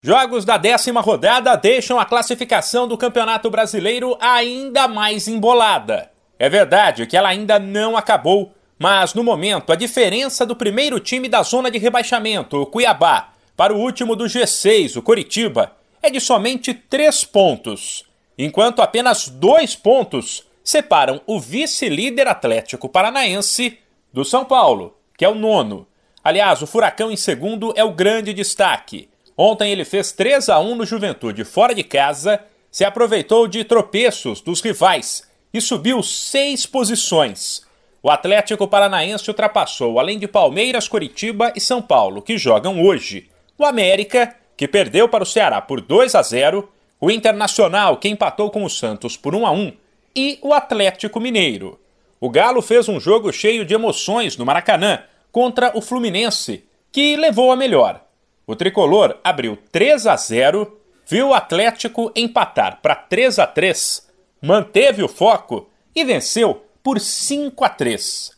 [0.00, 6.08] Jogos da décima rodada deixam a classificação do Campeonato Brasileiro ainda mais embolada.
[6.38, 11.28] É verdade que ela ainda não acabou, mas no momento a diferença do primeiro time
[11.28, 16.20] da zona de rebaixamento, o Cuiabá, para o último do G6, o Coritiba, é de
[16.20, 18.04] somente três pontos,
[18.38, 23.80] enquanto apenas dois pontos separam o vice-líder Atlético Paranaense
[24.12, 25.88] do São Paulo, que é o nono.
[26.22, 29.08] Aliás, o Furacão em segundo é o grande destaque.
[29.40, 32.40] Ontem ele fez 3 a 1 no Juventude fora de casa,
[32.72, 35.22] se aproveitou de tropeços dos rivais
[35.54, 37.62] e subiu seis posições.
[38.02, 43.30] O Atlético Paranaense ultrapassou, além de Palmeiras, Coritiba e São Paulo, que jogam hoje.
[43.56, 46.68] O América, que perdeu para o Ceará por 2 a 0,
[47.00, 49.72] o Internacional, que empatou com o Santos por 1 a 1,
[50.16, 51.78] e o Atlético Mineiro.
[52.20, 57.52] O Galo fez um jogo cheio de emoções no Maracanã contra o Fluminense, que levou
[57.52, 58.07] a melhor.
[58.48, 64.08] O tricolor abriu 3 a 0, viu o Atlético empatar para 3 a 3,
[64.40, 68.30] manteve o foco e venceu por 5 a 3.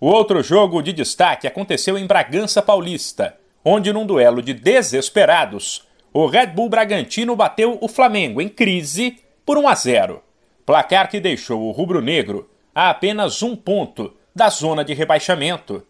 [0.00, 6.24] O outro jogo de destaque aconteceu em Bragança Paulista, onde num duelo de desesperados, o
[6.24, 10.22] Red Bull Bragantino bateu o Flamengo em crise por 1 a 0.
[10.64, 15.86] Placar que deixou o rubro-negro a apenas um ponto da zona de rebaixamento.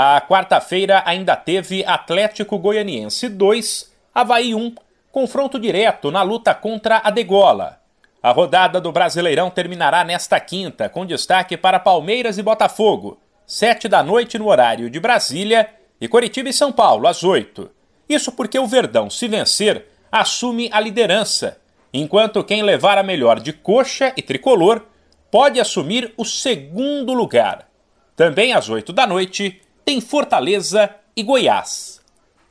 [0.00, 4.72] A quarta-feira ainda teve Atlético Goianiense 2, Havaí 1,
[5.10, 7.80] confronto direto na luta contra a Degola.
[8.22, 14.00] A rodada do Brasileirão terminará nesta quinta, com destaque para Palmeiras e Botafogo, sete da
[14.00, 15.68] noite no horário de Brasília,
[16.00, 17.68] e Coritiba e São Paulo, às oito.
[18.08, 21.60] Isso porque o Verdão, se vencer, assume a liderança,
[21.92, 24.80] enquanto quem levar a melhor de coxa e tricolor
[25.28, 27.66] pode assumir o segundo lugar.
[28.14, 31.98] Também às oito da noite, tem Fortaleza e Goiás.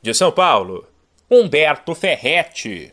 [0.02, 0.84] De São Paulo,
[1.30, 2.92] Humberto Ferretti.